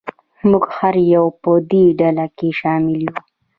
[0.49, 3.15] موږ هر یو په دې ډله کې شامل یو.